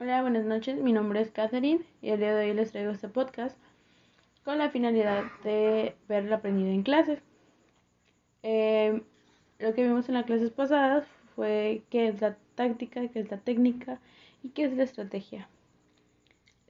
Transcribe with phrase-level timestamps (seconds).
[0.00, 0.80] Hola, buenas noches.
[0.80, 3.58] Mi nombre es Catherine y el día de hoy les traigo este podcast
[4.44, 7.18] con la finalidad de ver el aprendido en clases.
[8.44, 9.02] Eh,
[9.58, 13.38] lo que vimos en las clases pasadas fue qué es la táctica, qué es la
[13.38, 13.98] técnica
[14.44, 15.48] y qué es la estrategia.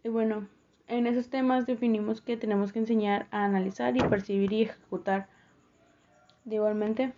[0.03, 0.49] Y bueno,
[0.87, 5.29] en esos temas definimos que tenemos que enseñar a analizar y percibir y ejecutar.
[6.47, 7.13] igualmente,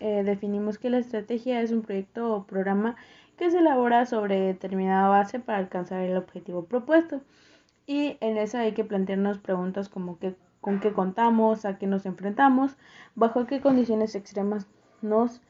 [0.00, 2.96] eh, definimos que la estrategia es un proyecto o programa
[3.36, 7.20] que se elabora sobre determinada base para alcanzar el objetivo propuesto.
[7.86, 12.06] Y en esa hay que plantearnos preguntas como que, con qué contamos, a qué nos
[12.06, 12.76] enfrentamos,
[13.14, 14.66] bajo qué condiciones extremas
[15.02, 15.40] nos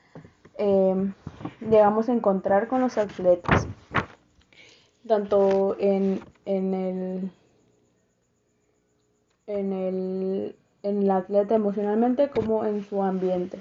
[0.59, 1.13] eh,
[1.61, 3.67] llegamos a encontrar con los atletas,
[5.07, 7.31] tanto en, en el
[9.47, 13.61] en el, en el atleta emocionalmente como en su ambiente.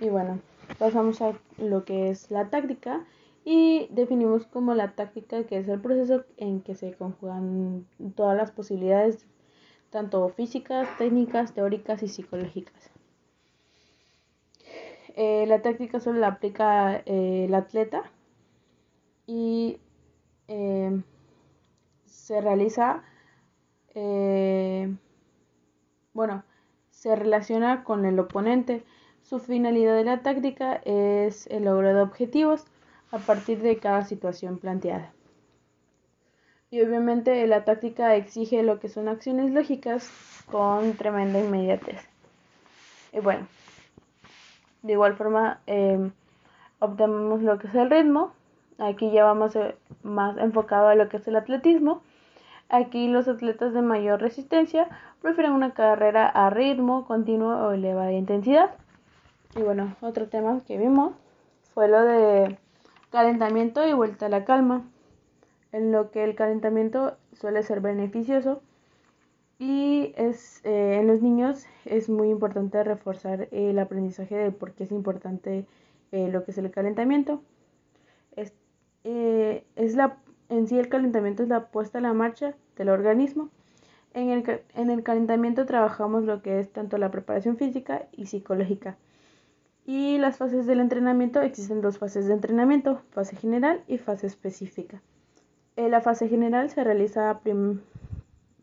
[0.00, 0.40] Y bueno,
[0.78, 3.04] pasamos a lo que es la táctica
[3.44, 8.50] y definimos como la táctica que es el proceso en que se conjugan todas las
[8.50, 9.26] posibilidades,
[9.90, 12.90] tanto físicas, técnicas, teóricas y psicológicas.
[15.16, 18.04] Eh, la táctica solo la aplica eh, el atleta
[19.26, 19.80] y
[20.48, 21.02] eh,
[22.04, 23.02] se realiza,
[26.12, 26.44] bueno,
[26.90, 28.84] se relaciona con el oponente.
[29.22, 32.66] Su finalidad de la táctica es el logro de objetivos
[33.10, 35.12] a partir de cada situación planteada.
[36.70, 40.08] Y obviamente la táctica exige lo que son acciones lógicas
[40.50, 42.08] con tremenda inmediatez.
[43.12, 43.48] Y bueno,
[44.82, 46.10] de igual forma eh,
[46.78, 48.32] obtenemos lo que es el ritmo.
[48.78, 49.58] Aquí ya vamos
[50.02, 52.02] más enfocado a lo que es el atletismo.
[52.68, 54.88] Aquí los atletas de mayor resistencia
[55.20, 58.70] prefieren una carrera a ritmo continuo o elevada intensidad.
[59.56, 61.14] Y bueno, otro tema que vimos
[61.74, 62.56] fue lo de
[63.10, 64.88] calentamiento y vuelta a la calma,
[65.72, 68.62] en lo que el calentamiento suele ser beneficioso
[69.58, 74.84] y es, eh, en los niños es muy importante reforzar el aprendizaje de por qué
[74.84, 75.66] es importante
[76.12, 77.42] eh, lo que es el calentamiento.
[78.36, 78.54] Es,
[79.04, 80.16] eh, es la,
[80.48, 83.50] en sí el calentamiento es la puesta a la marcha del organismo.
[84.14, 88.96] En el, en el calentamiento trabajamos lo que es tanto la preparación física y psicológica.
[89.86, 95.02] Y las fases del entrenamiento, existen dos fases de entrenamiento, fase general y fase específica.
[95.76, 97.40] Eh, la fase general se realiza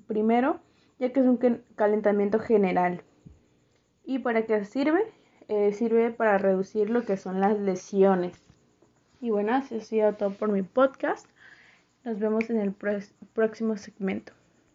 [0.07, 0.59] primero,
[0.99, 1.39] ya que es un
[1.75, 3.01] calentamiento general.
[4.05, 5.03] ¿Y para qué sirve?
[5.49, 8.41] Eh, sirve para reducir lo que son las lesiones.
[9.19, 11.27] Y bueno, así ha sido todo por mi podcast.
[12.03, 12.73] Nos vemos en el
[13.33, 14.36] próximo segmento.